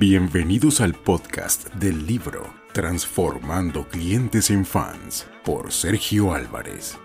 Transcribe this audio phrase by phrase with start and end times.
[0.00, 6.96] Bienvenidos al podcast del libro Transformando clientes en fans por Sergio Álvarez.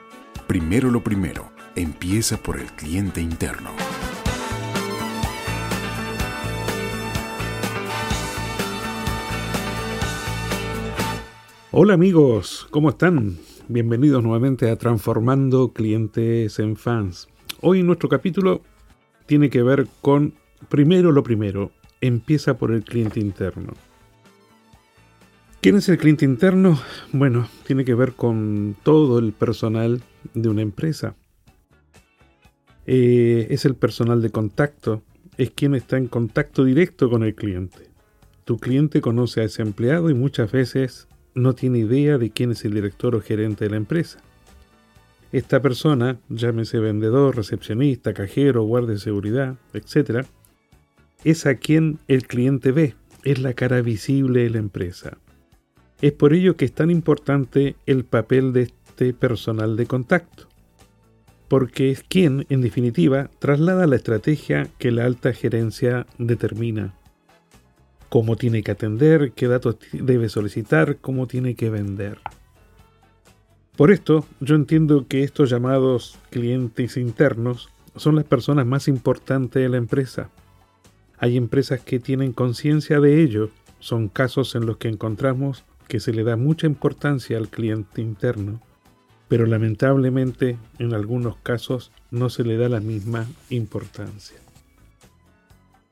[0.48, 3.72] Primero lo primero, empieza por el cliente interno.
[11.74, 13.38] Hola amigos, ¿cómo están?
[13.68, 17.28] Bienvenidos nuevamente a Transformando clientes en fans.
[17.60, 18.62] Hoy nuestro capítulo
[19.26, 20.34] tiene que ver con
[20.70, 21.72] primero lo primero,
[22.08, 23.74] empieza por el cliente interno.
[25.62, 26.80] ¿Quién es el cliente interno?
[27.12, 30.02] Bueno, tiene que ver con todo el personal
[30.34, 31.16] de una empresa.
[32.86, 35.02] Eh, es el personal de contacto,
[35.38, 37.90] es quien está en contacto directo con el cliente.
[38.44, 42.64] Tu cliente conoce a ese empleado y muchas veces no tiene idea de quién es
[42.64, 44.20] el director o gerente de la empresa.
[45.32, 50.28] Esta persona, llámese vendedor, recepcionista, cajero, guardia de seguridad, etc.,
[51.26, 55.18] es a quien el cliente ve, es la cara visible de la empresa.
[56.00, 60.48] Es por ello que es tan importante el papel de este personal de contacto,
[61.48, 66.94] porque es quien, en definitiva, traslada la estrategia que la alta gerencia determina.
[68.10, 72.20] Cómo tiene que atender, qué datos debe solicitar, cómo tiene que vender.
[73.76, 79.70] Por esto, yo entiendo que estos llamados clientes internos son las personas más importantes de
[79.70, 80.30] la empresa.
[81.18, 83.50] Hay empresas que tienen conciencia de ello.
[83.80, 88.62] Son casos en los que encontramos que se le da mucha importancia al cliente interno,
[89.28, 94.38] pero lamentablemente en algunos casos no se le da la misma importancia.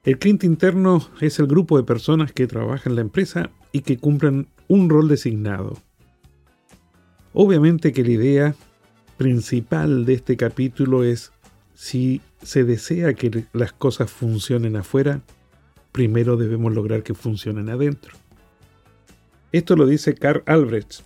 [0.03, 3.97] El cliente interno es el grupo de personas que trabajan en la empresa y que
[3.97, 5.77] cumplen un rol designado.
[7.33, 8.55] Obviamente que la idea
[9.17, 11.33] principal de este capítulo es
[11.84, 15.20] si se desea que las cosas funcionen afuera,
[15.92, 18.14] primero debemos lograr que funcionen adentro.
[19.52, 21.02] Esto lo dice Carl Albrecht,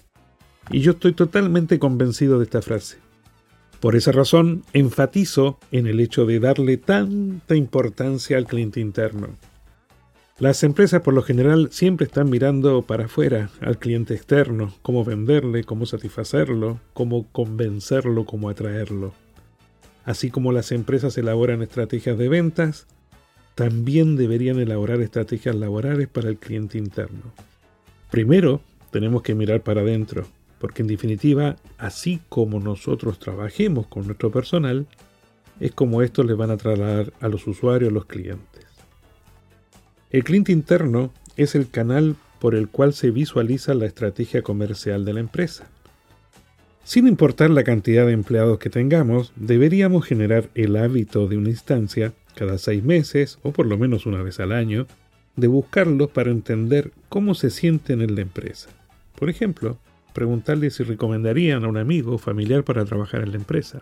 [0.70, 2.98] y yo estoy totalmente convencido de esta frase.
[3.80, 9.30] Por esa razón, enfatizo en el hecho de darle tanta importancia al cliente interno.
[10.38, 15.64] Las empresas por lo general siempre están mirando para afuera al cliente externo, cómo venderle,
[15.64, 19.16] cómo satisfacerlo, cómo convencerlo, cómo atraerlo.
[20.08, 22.88] Así como las empresas elaboran estrategias de ventas,
[23.56, 27.34] también deberían elaborar estrategias laborales para el cliente interno.
[28.10, 30.26] Primero, tenemos que mirar para adentro,
[30.60, 34.88] porque en definitiva, así como nosotros trabajemos con nuestro personal,
[35.60, 38.66] es como estos le van a trasladar a los usuarios, los clientes.
[40.10, 45.14] El cliente interno es el canal por el cual se visualiza la estrategia comercial de
[45.16, 45.68] la empresa.
[46.88, 52.14] Sin importar la cantidad de empleados que tengamos, deberíamos generar el hábito de una instancia
[52.34, 54.88] cada seis meses o por lo menos una vez al año
[55.36, 58.70] de buscarlos para entender cómo se sienten en la empresa.
[59.20, 59.78] Por ejemplo,
[60.14, 63.82] preguntarles si recomendarían a un amigo o familiar para trabajar en la empresa,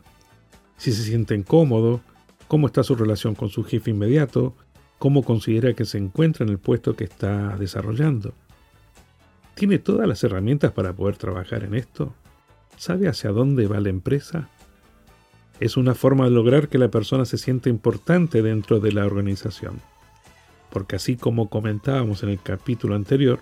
[0.76, 2.02] si se sienten cómodos,
[2.48, 4.56] cómo está su relación con su jefe inmediato,
[4.98, 8.34] cómo considera que se encuentra en el puesto que está desarrollando.
[9.54, 12.12] ¿Tiene todas las herramientas para poder trabajar en esto?
[12.78, 14.50] ¿Sabe hacia dónde va la empresa?
[15.60, 19.82] Es una forma de lograr que la persona se sienta importante dentro de la organización
[20.76, 23.40] porque así como comentábamos en el capítulo anterior,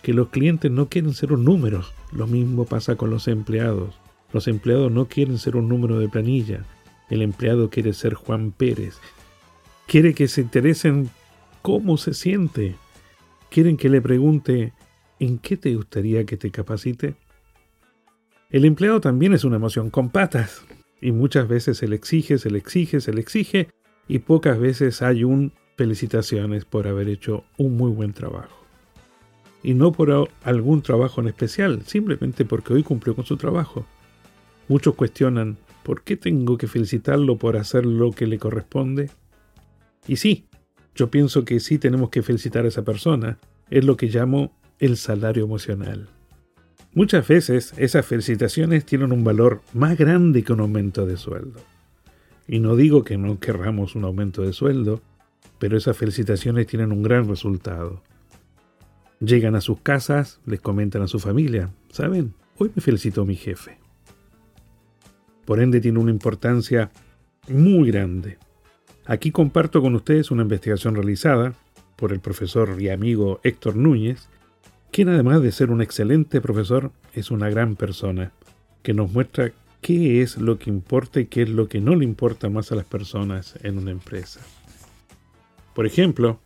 [0.00, 3.96] que los clientes no quieren ser un número, lo mismo pasa con los empleados.
[4.32, 6.64] Los empleados no quieren ser un número de planilla,
[7.10, 8.94] el empleado quiere ser Juan Pérez,
[9.88, 11.10] quiere que se interesen
[11.62, 12.76] cómo se siente,
[13.50, 14.72] quieren que le pregunte
[15.18, 17.16] ¿en qué te gustaría que te capacite?
[18.52, 20.66] El empleado también es una emoción con patas,
[21.00, 23.68] y muchas veces se le exige, se le exige, se le exige,
[24.08, 28.66] y pocas veces hay un felicitaciones por haber hecho un muy buen trabajo.
[29.62, 33.86] Y no por algún trabajo en especial, simplemente porque hoy cumplió con su trabajo.
[34.68, 39.10] Muchos cuestionan, ¿por qué tengo que felicitarlo por hacer lo que le corresponde?
[40.06, 40.46] Y sí,
[40.94, 43.38] yo pienso que sí tenemos que felicitar a esa persona,
[43.70, 46.10] es lo que llamo el salario emocional.
[46.94, 51.60] Muchas veces esas felicitaciones tienen un valor más grande que un aumento de sueldo.
[52.46, 55.00] Y no digo que no querramos un aumento de sueldo,
[55.58, 58.02] pero esas felicitaciones tienen un gran resultado.
[59.20, 62.34] Llegan a sus casas, les comentan a su familia, ¿saben?
[62.58, 63.78] Hoy me felicitó mi jefe.
[65.46, 66.90] Por ende tiene una importancia
[67.48, 68.36] muy grande.
[69.06, 71.54] Aquí comparto con ustedes una investigación realizada
[71.96, 74.28] por el profesor y amigo Héctor Núñez,
[74.92, 78.32] quien además de ser un excelente profesor, es una gran persona,
[78.82, 82.04] que nos muestra qué es lo que importa y qué es lo que no le
[82.04, 84.40] importa más a las personas en una empresa.
[85.74, 86.38] Por ejemplo,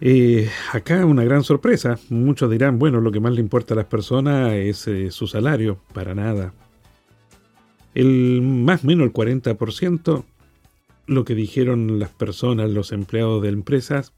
[0.00, 1.98] Eh, acá una gran sorpresa.
[2.10, 5.80] Muchos dirán, bueno, lo que más le importa a las personas es eh, su salario.
[5.94, 6.52] Para nada.
[7.94, 10.24] El más o menos el 40%
[11.06, 14.12] lo que dijeron las personas, los empleados de empresas,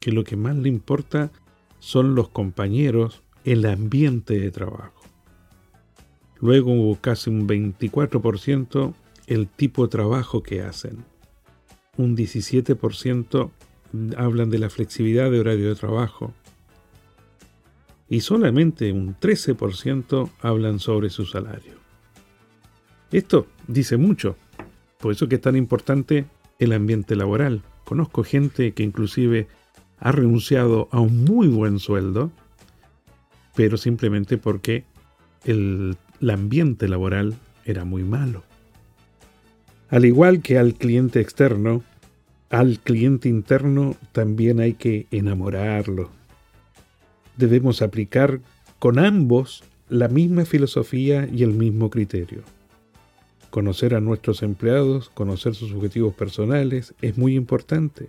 [0.00, 1.30] que lo que más le importa
[1.82, 5.02] son los compañeros, el ambiente de trabajo.
[6.40, 8.94] Luego hubo casi un 24%
[9.26, 11.04] el tipo de trabajo que hacen.
[11.96, 13.50] Un 17%
[14.16, 16.32] hablan de la flexibilidad de horario de trabajo.
[18.08, 21.74] Y solamente un 13% hablan sobre su salario.
[23.10, 24.36] Esto dice mucho.
[24.98, 26.26] Por eso que es tan importante
[26.60, 27.62] el ambiente laboral.
[27.84, 29.48] Conozco gente que inclusive
[30.02, 32.32] ha renunciado a un muy buen sueldo,
[33.54, 34.84] pero simplemente porque
[35.44, 35.96] el,
[36.28, 38.42] ambiente laboral era muy malo.
[39.90, 41.84] Al igual que al cliente externo,
[42.50, 46.10] al cliente interno también hay que enamorarlo.
[47.36, 48.40] Debemos aplicar
[48.80, 52.42] con ambos la misma filosofía y el mismo criterio.
[53.50, 58.08] Conocer a nuestros empleados, conocer sus objetivos personales es muy importante.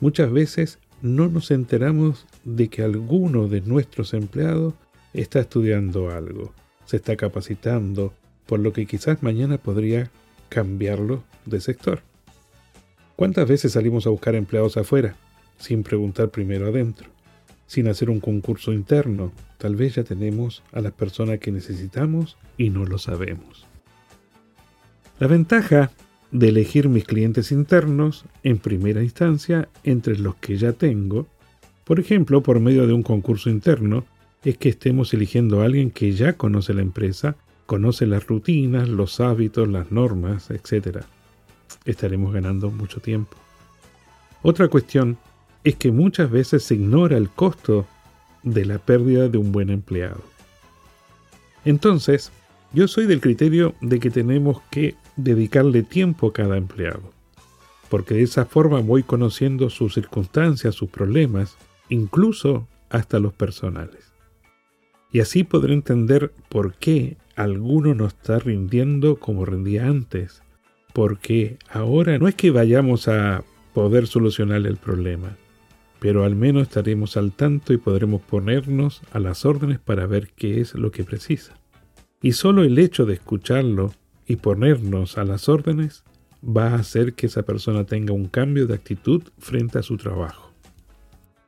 [0.00, 4.72] Muchas veces no nos enteramos de que alguno de nuestros empleados
[5.12, 6.54] está estudiando algo,
[6.86, 8.14] se está capacitando,
[8.46, 10.10] por lo que quizás mañana podría
[10.48, 12.00] cambiarlo de sector.
[13.16, 15.14] ¿Cuántas veces salimos a buscar empleados afuera,
[15.58, 17.10] sin preguntar primero adentro?
[17.66, 22.70] Sin hacer un concurso interno, tal vez ya tenemos a las personas que necesitamos y
[22.70, 23.66] no lo sabemos.
[25.18, 25.90] La ventaja
[26.34, 31.26] de elegir mis clientes internos en primera instancia entre los que ya tengo,
[31.84, 34.04] por ejemplo, por medio de un concurso interno,
[34.44, 39.20] es que estemos eligiendo a alguien que ya conoce la empresa, conoce las rutinas, los
[39.20, 41.04] hábitos, las normas, etc
[41.84, 43.36] estaremos ganando mucho tiempo.
[44.42, 45.18] Otra cuestión
[45.62, 47.86] es que muchas veces se ignora el costo
[48.42, 50.22] de la pérdida de un buen empleado.
[51.64, 52.30] Entonces,
[52.72, 57.12] yo soy del criterio de que tenemos que dedicarle tiempo a cada empleado,
[57.88, 61.56] porque de esa forma voy conociendo sus circunstancias, sus problemas,
[61.88, 64.12] incluso hasta los personales.
[65.12, 70.42] Y así podré entender por qué alguno no está rindiendo como rendía antes,
[70.92, 73.44] porque ahora no es que vayamos a
[73.74, 75.36] poder solucionar el problema,
[75.98, 80.60] pero al menos estaremos al tanto y podremos ponernos a las órdenes para ver qué
[80.60, 81.54] es lo que precisa.
[82.22, 83.92] Y solo el hecho de escucharlo
[84.26, 86.04] y ponernos a las órdenes
[86.44, 90.52] va a hacer que esa persona tenga un cambio de actitud frente a su trabajo.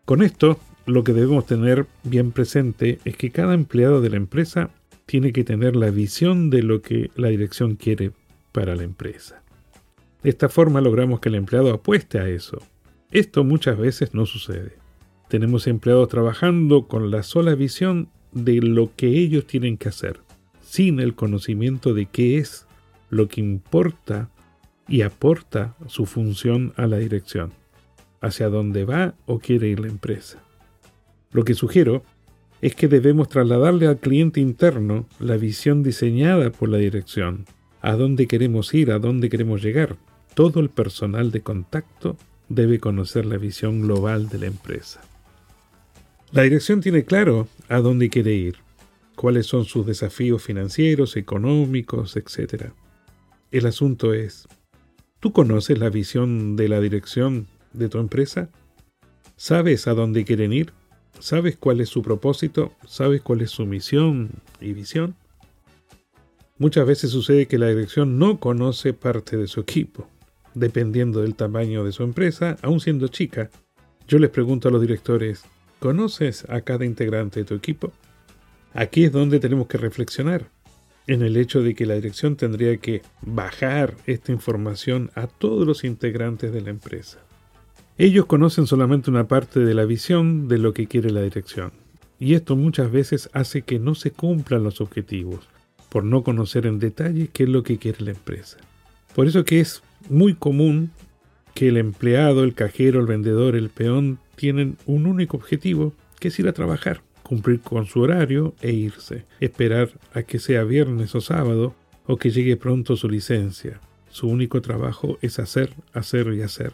[0.04, 4.70] Con esto, lo que debemos tener bien presente es que cada empleado de la empresa
[5.04, 8.12] tiene que tener la visión de lo que la dirección quiere
[8.52, 9.42] para la empresa.
[10.22, 12.58] De esta forma logramos que el empleado apueste a eso.
[13.10, 14.72] Esto muchas veces no sucede.
[15.28, 20.20] Tenemos empleados trabajando con la sola visión de lo que ellos tienen que hacer,
[20.60, 22.65] sin el conocimiento de qué es
[23.10, 24.30] lo que importa
[24.88, 27.52] y aporta su función a la dirección,
[28.20, 30.38] hacia dónde va o quiere ir la empresa.
[31.32, 32.02] Lo que sugiero
[32.62, 37.44] es que debemos trasladarle al cliente interno la visión diseñada por la dirección,
[37.82, 39.96] a dónde queremos ir, a dónde queremos llegar.
[40.34, 42.16] Todo el personal de contacto
[42.48, 45.00] debe conocer la visión global de la empresa.
[46.32, 48.56] La dirección tiene claro a dónde quiere ir,
[49.14, 52.72] cuáles son sus desafíos financieros, económicos, etc.
[53.52, 54.48] El asunto es,
[55.20, 58.50] ¿tú conoces la visión de la dirección de tu empresa?
[59.36, 60.72] ¿Sabes a dónde quieren ir?
[61.20, 62.72] ¿Sabes cuál es su propósito?
[62.86, 65.14] ¿Sabes cuál es su misión y visión?
[66.58, 70.08] Muchas veces sucede que la dirección no conoce parte de su equipo,
[70.54, 73.50] dependiendo del tamaño de su empresa, aun siendo chica.
[74.08, 75.44] Yo les pregunto a los directores,
[75.78, 77.92] ¿conoces a cada integrante de tu equipo?
[78.72, 80.50] Aquí es donde tenemos que reflexionar,
[81.06, 85.84] en el hecho de que la dirección tendría que bajar esta información a todos los
[85.84, 87.18] integrantes de la empresa.
[87.98, 91.72] Ellos conocen solamente una parte de la visión de lo que quiere la dirección,
[92.18, 95.48] y esto muchas veces hace que no se cumplan los objetivos,
[95.88, 98.58] por no conocer en detalle qué es lo que quiere la empresa.
[99.14, 100.90] Por eso que es muy común
[101.54, 106.38] que el empleado, el cajero, el vendedor, el peón tienen un único objetivo, que es
[106.38, 111.20] ir a trabajar, cumplir con su horario e irse, esperar a que sea viernes o
[111.20, 111.74] sábado
[112.06, 113.80] o que llegue pronto su licencia.
[114.10, 116.72] Su único trabajo es hacer, hacer y hacer,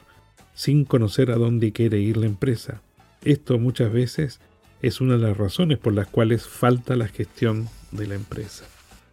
[0.52, 2.82] sin conocer a dónde quiere ir la empresa.
[3.24, 4.40] Esto muchas veces
[4.82, 8.66] es una de las razones por las cuales falta la gestión de la empresa.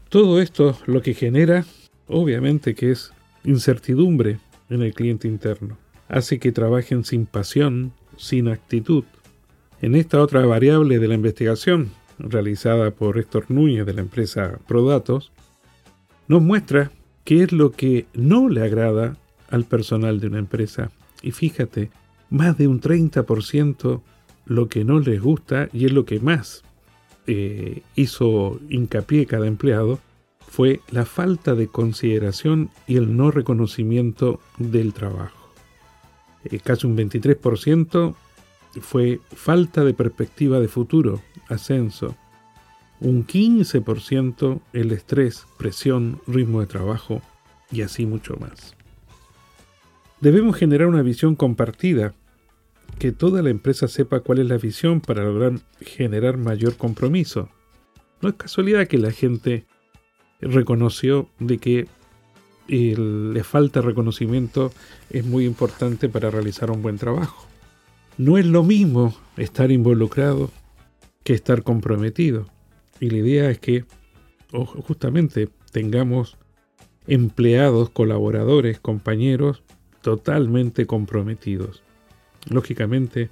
[0.09, 1.65] Todo esto lo que genera,
[2.07, 3.13] obviamente, que es
[3.45, 5.77] incertidumbre en el cliente interno.
[6.09, 9.05] Hace que trabajen sin pasión, sin actitud.
[9.81, 15.31] En esta otra variable de la investigación, realizada por Héctor Núñez de la empresa Prodatos,
[16.27, 16.91] nos muestra
[17.23, 19.15] qué es lo que no le agrada
[19.49, 20.91] al personal de una empresa.
[21.21, 21.91] Y fíjate,
[22.29, 24.01] más de un 30%
[24.45, 26.63] lo que no les gusta y es lo que más
[27.25, 29.99] eh, hizo hincapié cada empleado
[30.39, 35.53] fue la falta de consideración y el no reconocimiento del trabajo.
[36.43, 38.15] Eh, casi un 23%
[38.81, 42.15] fue falta de perspectiva de futuro, ascenso.
[42.99, 47.21] Un 15% el estrés, presión, ritmo de trabajo
[47.71, 48.75] y así mucho más.
[50.21, 52.13] Debemos generar una visión compartida,
[52.97, 57.49] que toda la empresa sepa cuál es la visión para lograr generar mayor compromiso.
[58.21, 59.65] No es casualidad que la gente
[60.41, 61.87] reconoció de que
[62.67, 64.71] le falta reconocimiento
[65.09, 67.48] es muy importante para realizar un buen trabajo.
[68.19, 70.51] No es lo mismo estar involucrado
[71.23, 72.47] que estar comprometido.
[72.99, 73.85] Y la idea es que
[74.51, 76.37] justamente tengamos
[77.07, 79.63] empleados, colaboradores, compañeros
[80.01, 81.81] totalmente comprometidos.
[82.49, 83.29] Lógicamente,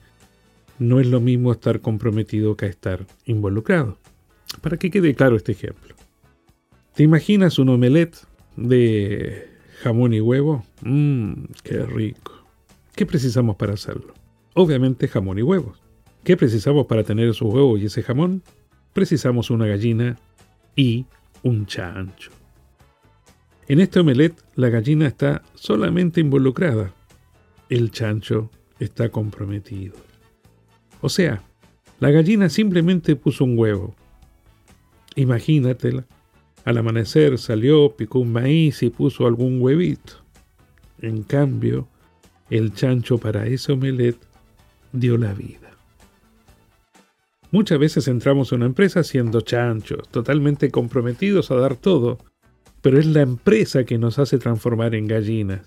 [0.79, 3.98] no es lo mismo estar comprometido que estar involucrado.
[4.62, 5.96] Para que quede claro este ejemplo.
[6.96, 8.20] ¿Te imaginas un omelette
[8.56, 9.50] de
[9.82, 10.63] jamón y huevo?
[10.82, 12.32] Mmm, qué rico.
[12.96, 14.16] ¿Qué precisamos para hacerlo?
[14.57, 15.79] Obviamente jamón y huevos.
[16.23, 18.41] ¿Qué precisamos para tener esos huevos y ese jamón?
[18.91, 20.17] Precisamos una gallina
[20.75, 21.05] y
[21.43, 22.31] un chancho.
[23.67, 26.91] En este omelette la gallina está solamente involucrada,
[27.69, 28.49] el chancho
[28.79, 29.95] está comprometido.
[31.01, 31.43] O sea,
[31.99, 33.95] la gallina simplemente puso un huevo.
[35.15, 36.05] Imagínatela.
[36.65, 40.13] Al amanecer salió, picó un maíz y puso algún huevito.
[40.99, 41.87] En cambio,
[42.49, 44.26] el chancho para ese omelette
[44.91, 45.72] dio la vida.
[47.51, 52.17] Muchas veces entramos en una empresa siendo chanchos, totalmente comprometidos a dar todo,
[52.82, 55.62] pero es la empresa que nos hace transformar en gallinas.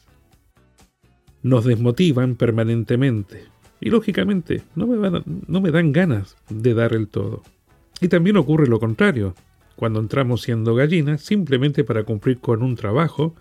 [1.43, 3.45] Nos desmotivan permanentemente
[3.81, 7.43] y lógicamente no me, no me dan ganas de dar el todo.
[8.00, 9.35] Y también ocurre lo contrario,
[9.77, 13.35] cuando entramos siendo gallinas simplemente para cumplir con un trabajo,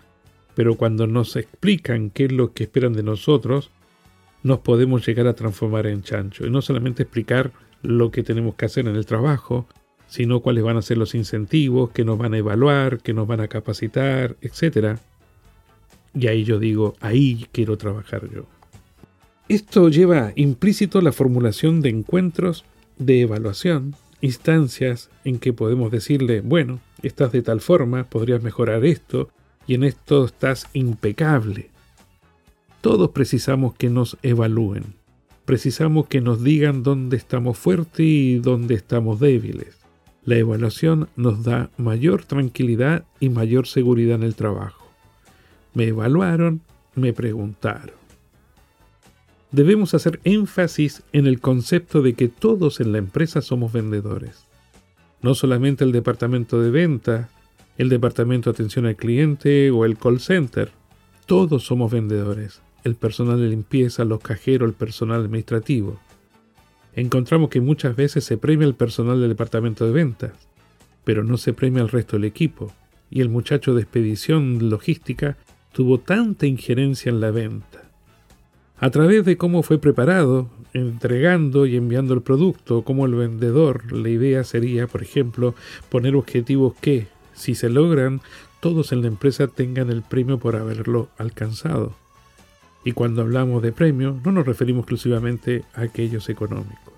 [0.54, 3.70] pero cuando nos explican qué es lo que esperan de nosotros,
[4.42, 6.46] nos podemos llegar a transformar en chancho.
[6.46, 9.66] Y no solamente explicar lo que tenemos que hacer en el trabajo,
[10.08, 13.40] sino cuáles van a ser los incentivos, que nos van a evaluar, que nos van
[13.40, 14.98] a capacitar, etc.
[16.14, 18.46] Y ahí yo digo, ahí quiero trabajar yo.
[19.48, 22.64] Esto lleva implícito la formulación de encuentros
[22.98, 29.30] de evaluación, instancias en que podemos decirle, bueno, estás de tal forma, podrías mejorar esto,
[29.66, 31.69] y en esto estás impecable.
[32.80, 34.94] Todos precisamos que nos evalúen.
[35.44, 39.76] Precisamos que nos digan dónde estamos fuertes y dónde estamos débiles.
[40.24, 44.86] La evaluación nos da mayor tranquilidad y mayor seguridad en el trabajo.
[45.74, 46.62] Me evaluaron,
[46.94, 47.96] me preguntaron.
[49.50, 54.46] Debemos hacer énfasis en el concepto de que todos en la empresa somos vendedores.
[55.20, 57.28] No solamente el departamento de venta,
[57.76, 60.70] el departamento de atención al cliente o el call center.
[61.26, 65.98] Todos somos vendedores el personal de limpieza, los cajeros, el personal administrativo.
[66.94, 70.32] Encontramos que muchas veces se premia el personal del departamento de ventas,
[71.04, 72.72] pero no se premia al resto del equipo,
[73.10, 75.36] y el muchacho de expedición logística
[75.72, 77.90] tuvo tanta injerencia en la venta.
[78.78, 84.08] A través de cómo fue preparado, entregando y enviando el producto, como el vendedor, la
[84.08, 85.54] idea sería, por ejemplo,
[85.90, 88.20] poner objetivos que, si se logran,
[88.60, 91.94] todos en la empresa tengan el premio por haberlo alcanzado.
[92.84, 96.94] Y cuando hablamos de premio, no nos referimos exclusivamente a aquellos económicos.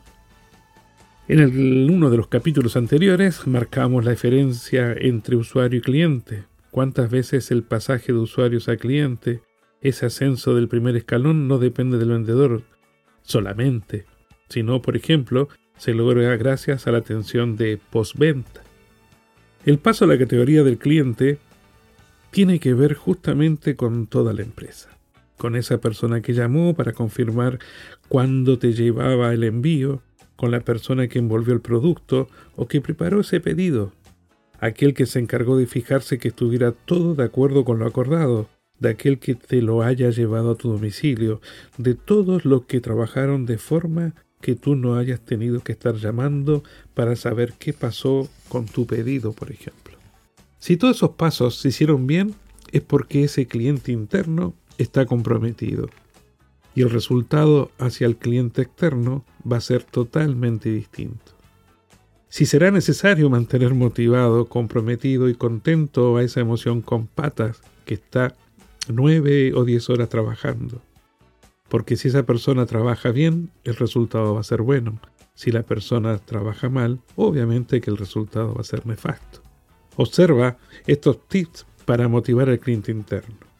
[1.29, 6.45] En uno de los capítulos anteriores marcamos la diferencia entre usuario y cliente.
[6.71, 9.41] Cuántas veces el pasaje de usuarios a cliente,
[9.81, 12.62] ese ascenso del primer escalón, no depende del vendedor
[13.23, 14.05] solamente,
[14.49, 18.62] sino, por ejemplo, se logra gracias a la atención de postventa.
[19.65, 21.39] El paso a la categoría del cliente
[22.31, 24.93] tiene que ver justamente con toda la empresa
[25.37, 27.59] con esa persona que llamó para confirmar
[28.09, 30.03] cuándo te llevaba el envío,
[30.37, 33.93] con la persona que envolvió el producto o que preparó ese pedido,
[34.59, 38.49] aquel que se encargó de fijarse que estuviera todo de acuerdo con lo acordado,
[38.79, 41.41] de aquel que te lo haya llevado a tu domicilio,
[41.79, 46.65] de todos los que trabajaron de forma que tú no hayas tenido que estar llamando
[46.95, 49.97] para saber qué pasó con tu pedido, por ejemplo.
[50.59, 52.35] Si todos esos pasos se hicieron bien,
[52.73, 55.89] es porque ese cliente interno está comprometido.
[56.75, 61.33] y el resultado hacia el cliente externo va a ser totalmente distinto.
[62.29, 68.35] Si será necesario mantener motivado, comprometido y contento a esa emoción con patas que está
[68.89, 70.81] nueve o diez horas trabajando.
[71.69, 74.99] Porque si esa persona trabaja bien, el resultado va a ser bueno.
[75.35, 79.41] Si la persona trabaja mal, obviamente que el resultado va a ser nefasto.
[79.97, 83.51] Observa estos tips para motivar al cliente interno.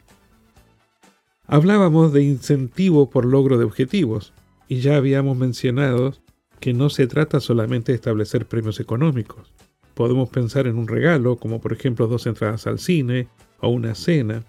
[1.53, 4.33] Hablábamos de incentivo por logro de objetivos
[4.69, 6.15] y ya habíamos mencionado
[6.61, 9.53] que no se trata solamente de establecer premios económicos.
[9.93, 13.29] Podemos pensar en un regalo, como por ejemplo dos entradas al cine
[13.61, 14.45] o una cena.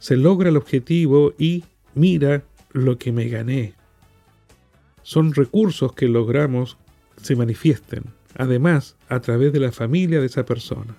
[0.00, 1.62] Se logra el objetivo y
[1.94, 3.74] mira lo que me gané.
[5.04, 6.76] Son recursos que logramos
[7.22, 8.02] se manifiesten,
[8.36, 10.96] además, a través de la familia de esa persona.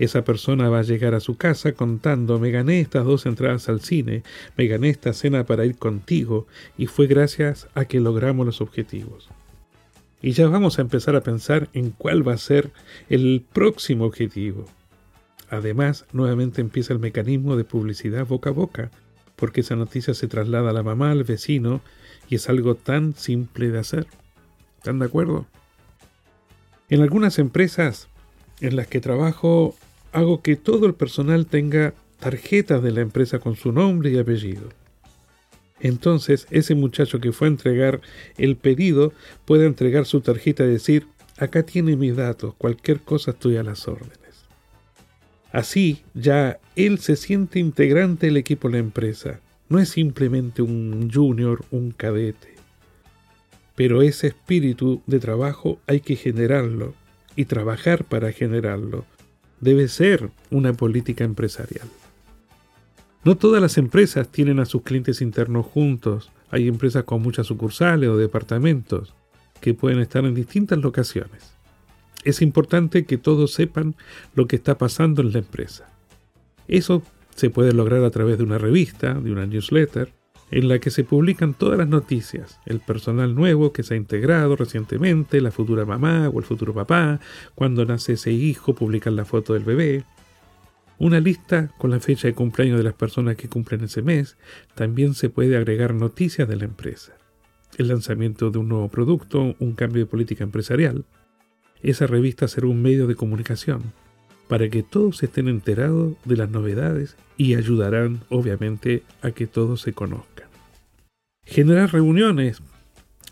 [0.00, 3.82] Esa persona va a llegar a su casa contando, me gané estas dos entradas al
[3.82, 4.22] cine,
[4.56, 6.46] me gané esta cena para ir contigo,
[6.78, 9.28] y fue gracias a que logramos los objetivos.
[10.22, 12.70] Y ya vamos a empezar a pensar en cuál va a ser
[13.10, 14.64] el próximo objetivo.
[15.50, 18.90] Además, nuevamente empieza el mecanismo de publicidad boca a boca,
[19.36, 21.82] porque esa noticia se traslada a la mamá, al vecino,
[22.30, 24.06] y es algo tan simple de hacer.
[24.78, 25.44] ¿Están de acuerdo?
[26.88, 28.08] En algunas empresas
[28.62, 29.74] en las que trabajo
[30.12, 34.68] hago que todo el personal tenga tarjetas de la empresa con su nombre y apellido.
[35.80, 38.00] Entonces ese muchacho que fue a entregar
[38.36, 39.12] el pedido
[39.46, 41.06] puede entregar su tarjeta y decir,
[41.38, 44.18] acá tiene mis datos, cualquier cosa estoy a las órdenes.
[45.52, 51.10] Así ya él se siente integrante del equipo de la empresa, no es simplemente un
[51.12, 52.54] junior, un cadete.
[53.74, 56.94] Pero ese espíritu de trabajo hay que generarlo
[57.36, 59.06] y trabajar para generarlo,
[59.60, 61.86] debe ser una política empresarial.
[63.24, 66.30] No todas las empresas tienen a sus clientes internos juntos.
[66.50, 69.14] Hay empresas con muchas sucursales o departamentos
[69.60, 71.52] que pueden estar en distintas locaciones.
[72.24, 73.94] Es importante que todos sepan
[74.34, 75.88] lo que está pasando en la empresa.
[76.66, 77.02] Eso
[77.34, 80.12] se puede lograr a través de una revista, de una newsletter,
[80.50, 84.56] en la que se publican todas las noticias, el personal nuevo que se ha integrado
[84.56, 87.20] recientemente, la futura mamá o el futuro papá,
[87.54, 90.04] cuando nace ese hijo, publican la foto del bebé.
[90.98, 94.36] Una lista con la fecha de cumpleaños de las personas que cumplen ese mes.
[94.74, 97.12] También se puede agregar noticias de la empresa.
[97.78, 101.04] El lanzamiento de un nuevo producto, un cambio de política empresarial.
[101.82, 103.94] Esa revista será un medio de comunicación
[104.50, 109.92] para que todos estén enterados de las novedades y ayudarán obviamente a que todos se
[109.92, 110.48] conozcan.
[111.46, 112.60] Generar reuniones,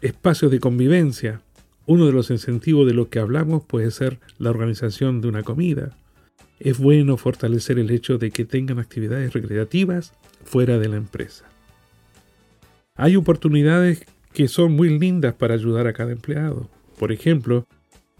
[0.00, 1.40] espacios de convivencia.
[1.86, 5.90] Uno de los incentivos de los que hablamos puede ser la organización de una comida.
[6.60, 10.12] Es bueno fortalecer el hecho de que tengan actividades recreativas
[10.44, 11.46] fuera de la empresa.
[12.94, 16.70] Hay oportunidades que son muy lindas para ayudar a cada empleado.
[16.96, 17.66] Por ejemplo,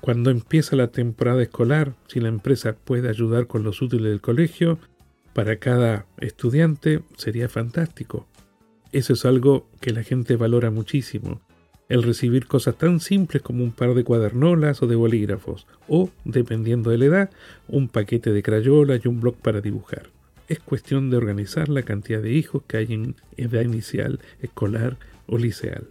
[0.00, 4.78] cuando empieza la temporada escolar, si la empresa puede ayudar con los útiles del colegio,
[5.32, 8.26] para cada estudiante sería fantástico.
[8.92, 11.40] Eso es algo que la gente valora muchísimo.
[11.88, 16.90] El recibir cosas tan simples como un par de cuadernolas o de bolígrafos, o, dependiendo
[16.90, 17.30] de la edad,
[17.66, 20.10] un paquete de crayolas y un bloc para dibujar.
[20.48, 25.38] Es cuestión de organizar la cantidad de hijos que hay en edad inicial, escolar o
[25.38, 25.88] liceal.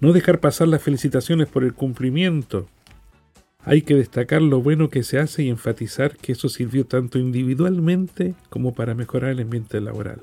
[0.00, 2.66] No dejar pasar las felicitaciones por el cumplimiento,
[3.64, 8.34] hay que destacar lo bueno que se hace y enfatizar que eso sirvió tanto individualmente
[8.50, 10.20] como para mejorar el ambiente laboral.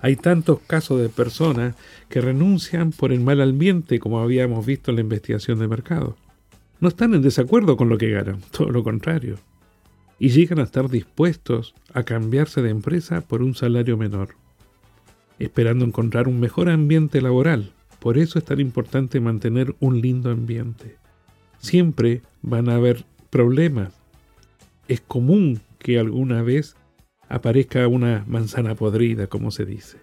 [0.00, 1.74] Hay tantos casos de personas
[2.08, 6.16] que renuncian por el mal ambiente como habíamos visto en la investigación de mercado.
[6.80, 9.36] No están en desacuerdo con lo que ganan, todo lo contrario.
[10.18, 14.34] Y llegan a estar dispuestos a cambiarse de empresa por un salario menor,
[15.38, 17.72] esperando encontrar un mejor ambiente laboral.
[18.00, 21.00] Por eso es tan importante mantener un lindo ambiente
[21.60, 23.92] siempre van a haber problemas.
[24.88, 26.76] Es común que alguna vez
[27.28, 29.98] aparezca una manzana podrida, como se dice.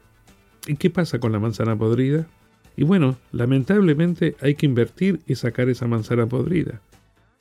[0.65, 2.27] ¿Y qué pasa con la manzana podrida?
[2.75, 6.81] Y bueno, lamentablemente hay que invertir y sacar esa manzana podrida.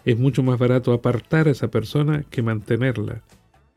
[0.04, 3.22] Es mucho más barato apartar a esa persona que mantenerla.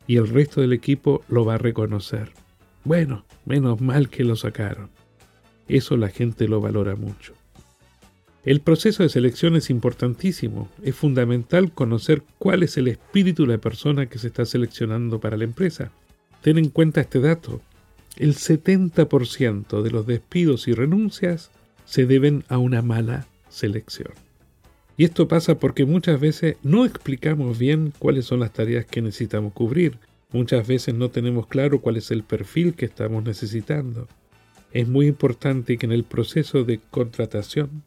[0.08, 2.32] Y el resto del equipo lo va a reconocer.
[2.84, 4.90] Bueno, menos mal que lo sacaron.
[5.68, 7.34] Eso la gente lo valora mucho.
[8.50, 10.70] El proceso de selección es importantísimo.
[10.82, 15.38] Es fundamental conocer cuál es el espíritu de la persona que se está seleccionando para
[15.38, 15.92] la empresa.
[16.42, 17.62] Ten en cuenta este dato.
[18.18, 21.52] El 70% de los despidos y renuncias
[21.86, 24.14] se deben a una mala selección.
[24.98, 29.54] Y esto pasa porque muchas veces no explicamos bien cuáles son las tareas que necesitamos
[29.54, 30.00] cubrir.
[30.32, 34.08] Muchas veces no tenemos claro cuál es el perfil que estamos necesitando.
[34.74, 37.84] es muy importante que en el proceso de contratación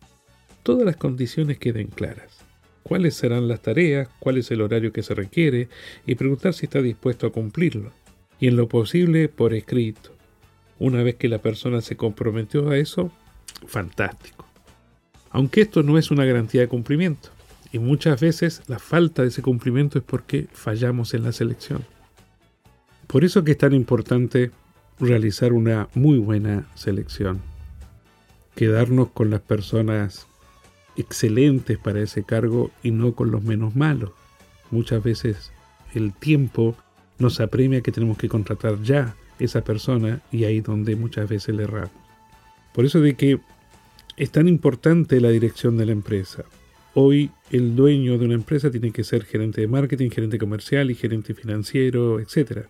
[0.63, 2.39] todas las condiciones queden claras.
[2.83, 5.69] Cuáles serán las tareas, cuál es el horario que se requiere
[6.07, 7.93] y preguntar si está dispuesto a cumplirlo.
[8.41, 10.11] Y en lo posible por escrito.
[10.79, 13.13] Una vez que la persona se comprometió a eso,
[13.67, 14.47] fantástico.
[15.31, 17.31] Aunque esto no es una garantía de cumplimiento.
[17.73, 21.85] Y muchas veces la falta de ese cumplimiento es porque fallamos en la selección.
[23.07, 24.51] Por eso que es tan importante
[24.99, 27.41] realizar una muy buena selección.
[28.55, 30.27] Quedarnos con las personas
[30.97, 34.11] excelentes para ese cargo y no con los menos malos.
[34.71, 35.53] Muchas veces
[35.95, 36.77] el tiempo
[37.19, 41.65] nos apremia que tenemos que contratar ya esa persona y ahí donde muchas veces le
[41.65, 41.91] erramos.
[42.75, 43.41] Por eso de que
[44.17, 46.45] es tan importante la dirección de la empresa.
[46.95, 50.95] Hoy el dueño de una empresa tiene que ser gerente de marketing, gerente comercial y
[50.95, 52.67] gerente financiero, etc.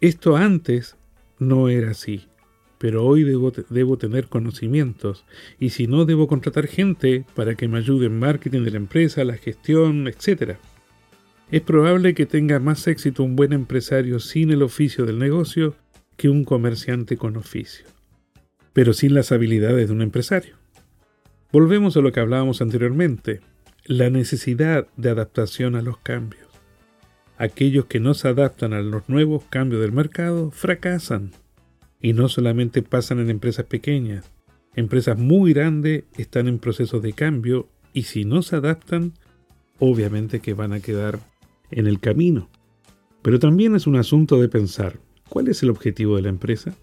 [0.00, 0.96] Esto antes
[1.38, 2.27] no era así,
[2.78, 5.24] pero hoy debo, tener conocimientos
[5.58, 9.24] y si no debo contratar gente para que me ayude en marketing de la empresa,
[9.24, 10.56] la gestión, etc.
[11.50, 15.74] Es probable que tenga más éxito un buen empresario sin el oficio del negocio
[16.16, 17.86] que un comerciante con oficio,
[18.72, 20.56] pero sin las habilidades de un empresario.
[21.50, 23.40] Volvemos a lo que hablábamos anteriormente,
[23.86, 26.46] la necesidad de adaptación a los cambios.
[27.38, 31.30] Aquellos que no se adaptan a los nuevos cambios del mercado fracasan.
[32.00, 34.30] Y no solamente pasan en empresas pequeñas,
[34.74, 39.12] empresas muy grandes están en proceso de cambio y si no se adaptan,
[39.78, 41.20] obviamente que van a quedar
[41.70, 42.48] en el camino.
[43.22, 46.74] Pero también es un asunto de pensar, ¿cuál es el objetivo de la empresa?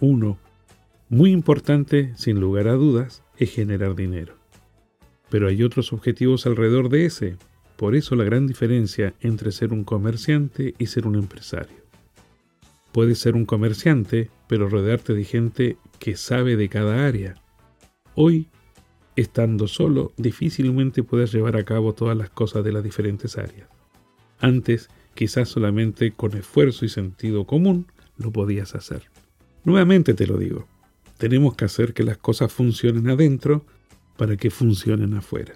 [0.00, 0.38] Uno,
[1.08, 4.36] muy importante, sin lugar a dudas, es generar dinero.
[5.30, 7.36] Pero hay otros objetivos alrededor de ese.
[7.76, 11.83] Por eso la gran diferencia entre ser un comerciante y ser un empresario.
[12.94, 17.34] Puedes ser un comerciante, pero rodearte de gente que sabe de cada área.
[18.14, 18.46] Hoy,
[19.16, 23.68] estando solo, difícilmente puedes llevar a cabo todas las cosas de las diferentes áreas.
[24.38, 29.10] Antes, quizás solamente con esfuerzo y sentido común lo podías hacer.
[29.64, 30.68] Nuevamente te lo digo,
[31.18, 33.66] tenemos que hacer que las cosas funcionen adentro
[34.16, 35.54] para que funcionen afuera.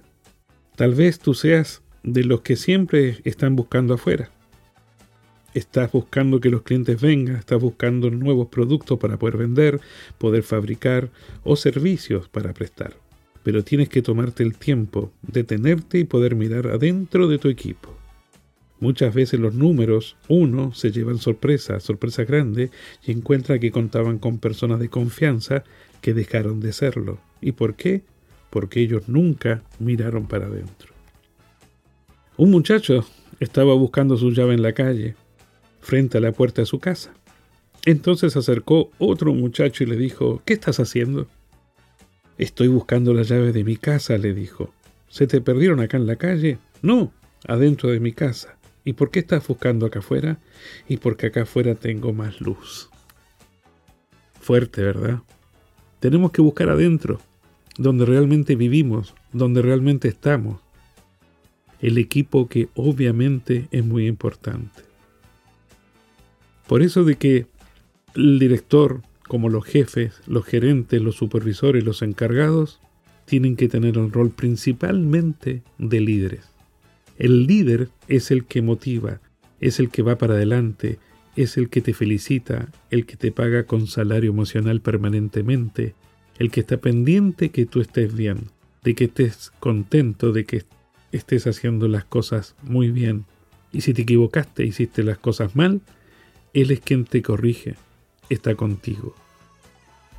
[0.75, 4.29] Tal vez tú seas de los que siempre están buscando afuera.
[5.55, 9.81] Estás buscando que los clientes vengan, estás buscando nuevos productos para poder vender,
[10.19, 11.11] poder fabricar
[11.43, 12.95] o servicios para prestar.
[13.43, 17.97] Pero tienes que tomarte el tiempo, detenerte y poder mirar adentro de tu equipo.
[18.81, 22.71] Muchas veces los números, uno, se llevan sorpresa, sorpresa grande,
[23.05, 25.65] y encuentra que contaban con personas de confianza
[26.01, 27.19] que dejaron de serlo.
[27.41, 28.03] ¿Y por qué?
[28.51, 30.93] Porque ellos nunca miraron para adentro.
[32.37, 33.05] Un muchacho
[33.41, 35.17] estaba buscando su llave en la calle,
[35.81, 37.13] frente a la puerta de su casa.
[37.85, 41.27] Entonces se acercó otro muchacho y le dijo, ¿qué estás haciendo?
[42.37, 44.73] Estoy buscando la llave de mi casa, le dijo.
[45.09, 46.59] ¿Se te perdieron acá en la calle?
[46.83, 47.13] No,
[47.47, 48.57] adentro de mi casa.
[48.85, 50.39] ¿Y por qué estás buscando acá afuera?
[50.89, 52.91] Y porque acá afuera tengo más luz.
[54.41, 55.21] Fuerte, ¿verdad?
[56.01, 57.21] Tenemos que buscar adentro,
[57.77, 60.61] donde realmente vivimos, donde realmente estamos,
[61.81, 64.88] el equipo que obviamente es muy importante.
[66.69, 67.47] Por eso de que
[68.15, 72.79] el director, como los jefes, los gerentes, los supervisores, los encargados,
[73.25, 76.45] tienen que tener un rol principalmente de líderes.
[77.19, 79.21] El líder es el que motiva,
[79.61, 80.99] es el que va para adelante,
[81.37, 85.95] es el que te felicita, el que te paga con salario emocional permanentemente,
[86.39, 88.51] el que está pendiente que tú estés bien,
[88.85, 90.65] de que estés contento, de que
[91.13, 93.25] estés haciendo las cosas muy bien.
[93.73, 95.81] Y si te equivocaste, hiciste las cosas mal,
[96.55, 97.77] Él es quien te corrige,
[98.29, 99.15] está contigo.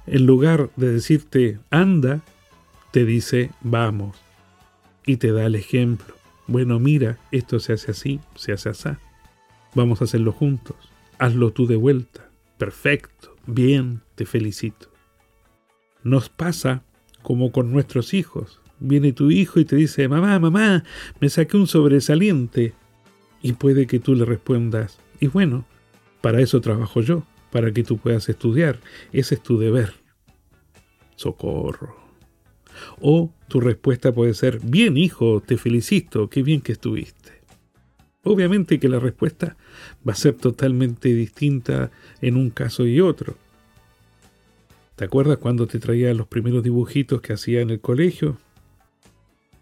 [0.08, 2.22] En lugar de decirte anda,
[2.92, 4.18] te dice vamos
[5.06, 6.16] y te da el ejemplo.
[6.48, 8.90] Bueno, mira, esto se hace así, se hace así.
[9.76, 10.76] Vamos a hacerlo juntos.
[11.20, 12.30] Hazlo tú de vuelta.
[12.58, 14.92] Perfecto, bien, te felicito.
[16.04, 16.84] Nos pasa
[17.22, 20.84] como con nuestros hijos viene tu hijo y te dice, mamá, mamá,
[21.20, 22.74] me saqué un sobresaliente.
[23.42, 25.66] Y puede que tú le respondas, y bueno,
[26.22, 28.80] para eso trabajo yo, para que tú puedas estudiar,
[29.12, 29.94] ese es tu deber.
[31.16, 31.98] Socorro.
[33.02, 37.42] O tu respuesta puede ser, bien hijo, te felicito, qué bien que estuviste.
[38.24, 39.58] Obviamente que la respuesta
[40.08, 43.36] va a ser totalmente distinta en un caso y otro.
[44.96, 48.38] ¿Te acuerdas cuando te traía los primeros dibujitos que hacía en el colegio?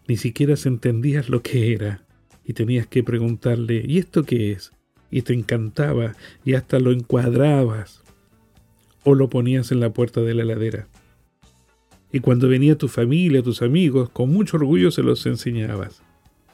[0.08, 2.02] ni siquiera se entendías lo que era
[2.44, 4.72] y tenías que preguntarle, ¿y esto qué es?
[5.10, 8.02] Y te encantaba y hasta lo encuadrabas.
[9.04, 10.86] o lo ponías en la puerta de la heladera.
[12.12, 16.02] Y cuando venía tu familia, tus amigos, con mucho orgullo se los enseñabas.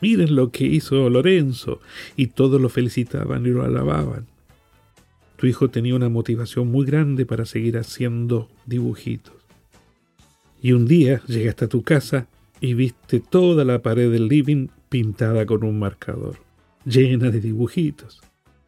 [0.01, 1.81] Miren lo que hizo Lorenzo,
[2.17, 4.27] y todos lo felicitaban y lo alababan.
[5.37, 9.35] Tu hijo tenía una motivación muy grande para seguir haciendo dibujitos.
[10.63, 12.29] Y un día llegaste a tu casa
[12.61, 16.37] y viste toda la pared del living pintada con un marcador,
[16.85, 18.23] llena de dibujitos.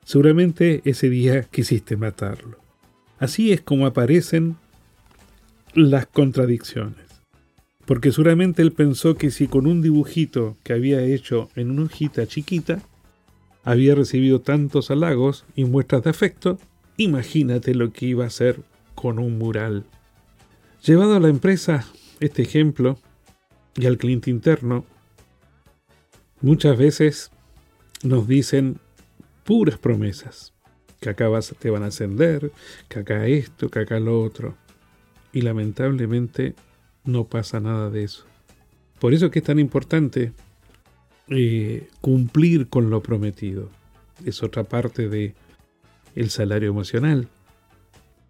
[0.07, 2.59] Seguramente ese día quisiste matarlo.
[3.19, 4.55] Así es como aparecen
[5.75, 7.09] las contradicciones.
[7.87, 12.25] Porque seguramente él pensó que si con un dibujito que había hecho en una hojita
[12.29, 12.83] chiquita
[13.65, 16.61] había recibido tantos halagos y muestras de afecto,
[16.97, 18.61] imagínate lo que iba a hacer
[18.95, 19.87] con un mural.
[20.85, 21.85] Llevado a la empresa
[22.21, 22.97] este ejemplo
[23.75, 24.85] y al cliente interno,
[26.41, 27.33] muchas veces
[28.05, 28.79] nos dicen
[29.47, 30.53] puras promesas,
[31.01, 32.53] que acá te van a ascender,
[32.89, 34.57] que acá esto, que acá lo otro.
[35.33, 36.55] Y lamentablemente
[37.05, 38.27] no pasa nada de eso.
[38.99, 40.33] Por eso es que es tan importante
[41.29, 43.71] eh, cumplir con lo prometido.
[44.25, 45.35] Es otra parte de
[46.15, 47.29] el salario emocional.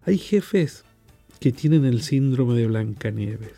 [0.05, 0.83] Hay jefes
[1.39, 3.55] que tienen el síndrome de Blancanieves.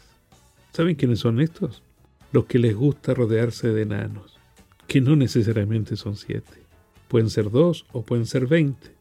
[0.71, 1.83] ¿Saben quiénes son estos?
[2.31, 4.39] Los que les gusta rodearse de enanos,
[4.87, 6.68] que no necesariamente son siete.
[7.09, 8.91] Pueden ser dos o pueden ser veinte.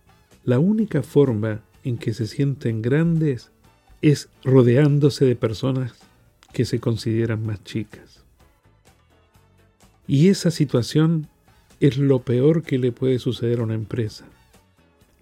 [0.44, 3.53] La única forma en que se sienten grandes
[4.03, 5.92] es rodeándose de personas
[6.53, 8.25] que se consideran más chicas.
[10.07, 11.29] Y esa situación
[11.81, 14.25] es lo peor que le puede suceder a una empresa.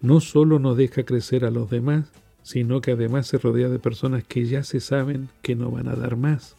[0.00, 2.12] No solo no deja crecer a los demás,
[2.44, 5.96] sino que además se rodea de personas que ya se saben que no van a
[5.96, 6.54] dar más.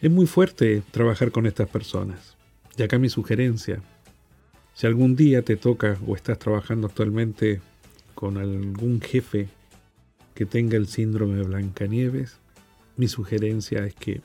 [0.00, 2.36] Es muy fuerte trabajar con estas personas.
[2.78, 3.82] Y acá mi sugerencia,
[4.78, 7.60] si algún día te toca o estás trabajando actualmente
[8.14, 9.48] con algún jefe
[10.34, 12.36] que tenga el síndrome de Blancanieves,
[12.96, 14.20] mi sugerencia es que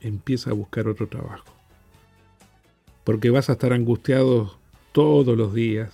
[0.00, 1.44] empieza a buscar otro trabajo.
[3.04, 4.56] Porque vas a estar angustiado
[4.92, 5.92] todos los días,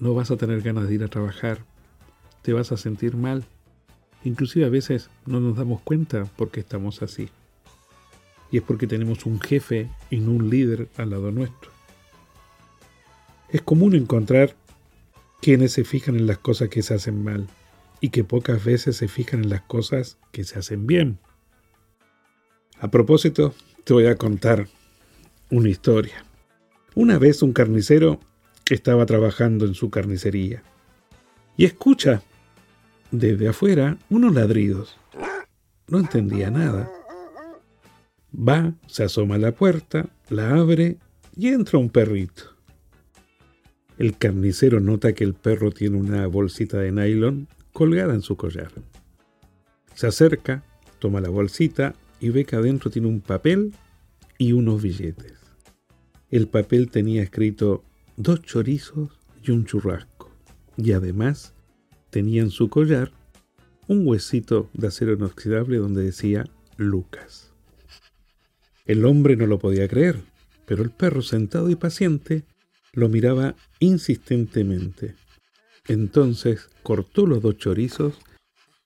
[0.00, 1.58] no vas a tener ganas de ir a trabajar,
[2.40, 3.44] te vas a sentir mal.
[4.24, 7.28] Inclusive a veces no nos damos cuenta porque estamos así.
[8.50, 11.73] Y es porque tenemos un jefe y no un líder al lado nuestro.
[13.54, 14.56] Es común encontrar
[15.40, 17.46] quienes se fijan en las cosas que se hacen mal
[18.00, 21.20] y que pocas veces se fijan en las cosas que se hacen bien.
[22.80, 24.66] A propósito, te voy a contar
[25.52, 26.24] una historia.
[26.96, 28.18] Una vez un carnicero
[28.68, 30.64] estaba trabajando en su carnicería
[31.56, 32.24] y escucha
[33.12, 34.98] desde afuera unos ladridos.
[35.86, 36.90] No entendía nada.
[38.36, 40.98] Va, se asoma a la puerta, la abre
[41.36, 42.53] y entra un perrito.
[43.98, 48.70] El carnicero nota que el perro tiene una bolsita de nylon colgada en su collar.
[49.94, 50.64] Se acerca,
[50.98, 53.74] toma la bolsita, y ve que adentro tiene un papel
[54.38, 55.34] y unos billetes.
[56.30, 57.84] El papel tenía escrito
[58.16, 59.10] dos chorizos
[59.42, 60.30] y un churrasco,
[60.76, 61.52] y además
[62.10, 63.12] tenía en su collar
[63.86, 67.52] un huesito de acero inoxidable donde decía Lucas.
[68.86, 70.20] El hombre no lo podía creer,
[70.66, 72.44] pero el perro sentado y paciente
[72.94, 75.14] lo miraba insistentemente.
[75.86, 78.18] Entonces cortó los dos chorizos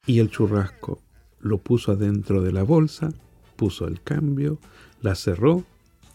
[0.07, 1.01] y el churrasco,
[1.41, 3.11] lo puso adentro de la bolsa
[3.59, 4.59] puso el cambio,
[5.03, 5.65] la cerró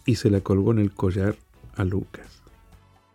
[0.08, 1.36] y se la colgó en el collar
[1.76, 2.42] a Lucas.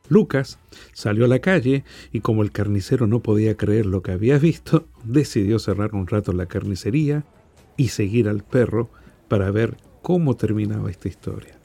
[0.09, 0.59] Lucas
[0.93, 4.87] salió a la calle y como el carnicero no podía creer lo que había visto,
[5.03, 7.25] decidió cerrar un rato la carnicería
[7.77, 8.91] y seguir al perro
[9.29, 11.59] para ver cómo terminaba esta historia.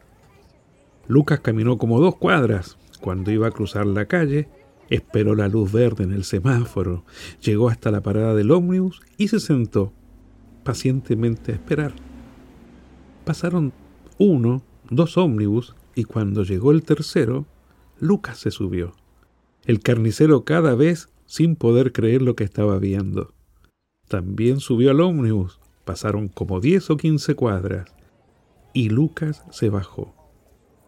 [1.07, 2.77] Lucas caminó como dos cuadras.
[3.03, 4.47] Cuando iba a cruzar la calle,
[4.89, 7.03] esperó la luz verde en el semáforo,
[7.41, 9.91] llegó hasta la parada del ómnibus y se sentó
[10.63, 11.93] pacientemente a esperar.
[13.25, 13.73] Pasaron
[14.17, 17.45] uno, dos ómnibus, y cuando llegó el tercero,
[17.99, 18.93] Lucas se subió.
[19.65, 23.33] El carnicero cada vez sin poder creer lo que estaba viendo.
[24.07, 25.59] También subió al ómnibus.
[25.83, 27.93] Pasaron como diez o quince cuadras.
[28.71, 30.22] Y Lucas se bajó.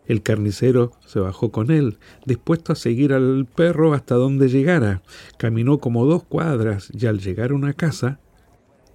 [0.07, 5.01] El carnicero se bajó con él, dispuesto a seguir al perro hasta donde llegara.
[5.37, 8.19] Caminó como dos cuadras y al llegar a una casa,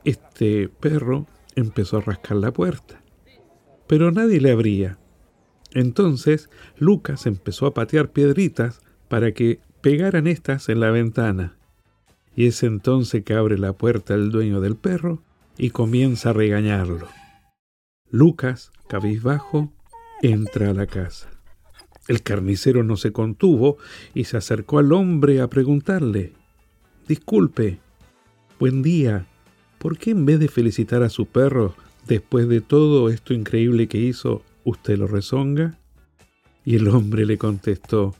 [0.04, 3.00] este perro empezó a rascar la puerta
[3.90, 4.98] pero nadie le abría.
[5.72, 11.56] Entonces Lucas empezó a patear piedritas para que pegaran estas en la ventana.
[12.36, 15.24] Y es entonces que abre la puerta el dueño del perro
[15.58, 17.08] y comienza a regañarlo.
[18.12, 19.72] Lucas, cabizbajo,
[20.22, 21.28] entra a la casa.
[22.08, 23.78] El carnicero no se contuvo
[24.14, 26.32] y se acercó al hombre a preguntarle
[27.06, 27.78] Disculpe,
[28.58, 29.26] Buen día.
[29.78, 31.74] ¿Por qué en vez de felicitar a su perro
[32.06, 35.78] después de todo esto increíble que hizo, usted lo rezonga?
[36.64, 38.14] Y el hombre le contestó,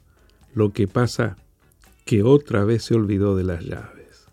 [0.54, 1.36] lo que pasa
[2.06, 4.26] que otra vez se olvidó de las llaves.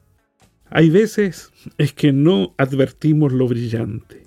[0.69, 4.26] Hay veces es que no advertimos lo brillante.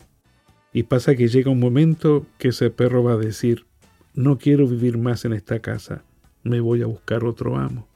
[0.73, 3.67] Y pasa que llega un momento que ese perro va a decir,
[4.15, 6.05] no quiero vivir más en esta casa,
[6.43, 7.87] me voy a buscar otro amo.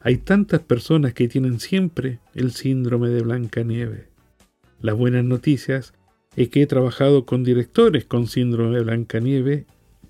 [0.00, 4.06] Hay tantas personas que tienen siempre el síndrome de Blancanieves.
[4.80, 5.94] Las buenas noticias
[6.36, 9.64] es que he trabajado con directores con síndrome de Blancanieves,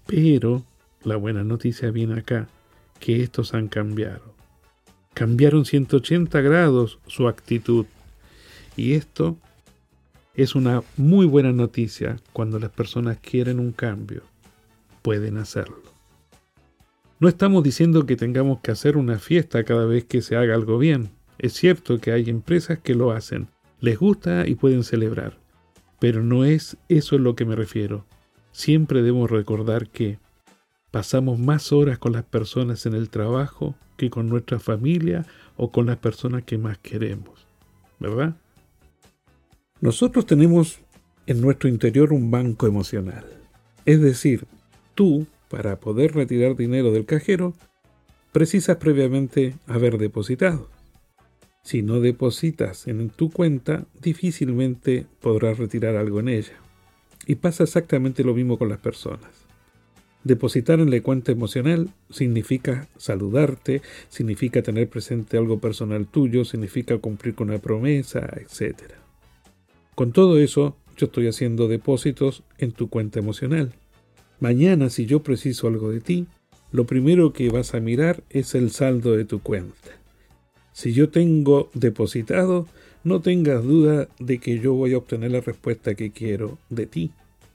[0.07, 0.65] pero
[1.03, 2.49] la buena noticia viene acá,
[3.01, 4.35] que estos han cambiado.
[5.15, 7.87] Cambiaron 180 grados su actitud.
[8.77, 9.39] Y esto
[10.37, 14.23] es una muy buena noticia cuando las personas quieren un cambio.
[15.01, 15.83] Pueden hacerlo.
[17.19, 20.77] No estamos diciendo que tengamos que hacer una fiesta cada vez que se haga algo
[20.77, 21.09] bien.
[21.39, 23.49] Es cierto que hay empresas que lo hacen,
[23.81, 25.39] les gusta y pueden celebrar.
[25.99, 28.05] Pero no es eso lo que me refiero.
[28.53, 30.19] Siempre debemos recordar que
[30.91, 35.25] pasamos más horas con las personas en el trabajo que con nuestra familia
[35.57, 37.47] o con las personas que más queremos.
[37.99, 38.37] ¿Verdad?
[39.87, 40.81] Nosotros tenemos
[41.29, 43.25] en nuestro interior un banco emocional.
[43.85, 44.45] Es decir,
[44.97, 47.55] tú para poder retirar dinero del cajero,
[48.33, 50.69] precisas previamente haber depositado.
[51.63, 56.59] Si no depositas en tu cuenta, difícilmente podrás retirar algo en ella.
[57.25, 59.47] Y pasa exactamente lo mismo con las personas.
[60.25, 67.37] Depositar en la cuenta emocional significa saludarte, significa tener presente algo personal tuyo, significa cumplir
[67.37, 69.06] con una promesa, etc.
[69.97, 73.73] Con todo eso, yo estoy haciendo depósitos en tu cuenta emocional.
[74.41, 76.27] Mañana si yo preciso algo de ti,
[76.71, 79.89] lo primero que vas a mirar es el saldo de tu cuenta.
[80.75, 82.67] Si yo tengo depositado,
[83.05, 87.13] no tengas duda de que yo voy a obtener la respuesta que quiero de ti.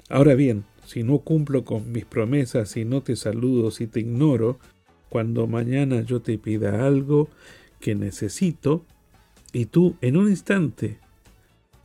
[0.10, 4.58] Ahora bien, si no cumplo con mis promesas, si no te saludo, si te ignoro,
[5.10, 7.30] cuando mañana yo te pida algo
[7.80, 8.84] que necesito,
[9.54, 10.98] y tú en un instante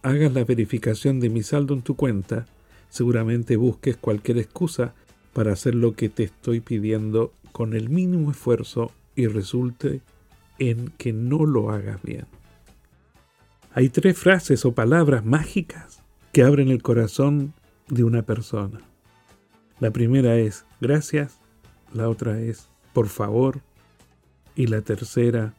[0.07, 2.47] hagas la verificación de mi saldo en tu cuenta,
[2.89, 4.95] seguramente busques cualquier excusa
[5.33, 10.03] para hacer lo que te estoy pidiendo con el mínimo esfuerzo y resulte
[10.61, 12.27] en que no lo hagas bien.
[13.73, 17.53] Hay tres frases o palabras mágicas que abren el corazón
[17.89, 18.81] de una persona.
[19.81, 21.41] La primera es gracias,
[21.93, 23.61] la otra es por favor
[24.55, 25.55] y la tercera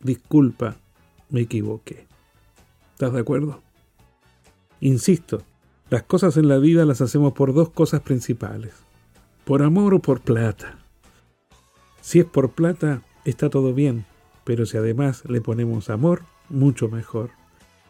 [0.00, 0.76] disculpa,
[1.30, 2.06] me equivoqué.
[2.92, 3.65] ¿Estás de acuerdo?
[4.80, 5.42] Insisto,
[5.88, 8.74] las cosas en la vida las hacemos por dos cosas principales,
[9.44, 10.78] por amor o por plata.
[12.00, 14.04] Si es por plata, está todo bien,
[14.44, 17.30] pero si además le ponemos amor, mucho mejor.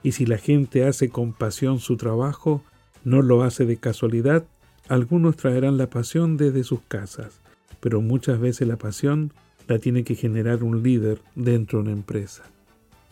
[0.03, 2.62] Y si la gente hace con pasión su trabajo,
[3.05, 4.44] no lo hace de casualidad,
[4.88, 7.40] algunos traerán la pasión desde sus casas,
[7.81, 9.33] pero muchas veces la pasión
[9.68, 12.44] la tiene que generar un líder dentro de una empresa.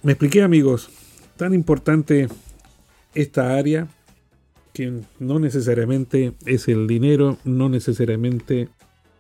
[0.02, 0.88] Me expliqué amigos,
[1.36, 2.28] tan importante
[3.14, 3.88] esta área
[4.72, 8.68] que no necesariamente es el dinero, no necesariamente